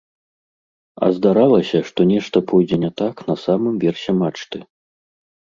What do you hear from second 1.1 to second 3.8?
здаралася, што нешта пойдзе не так на самым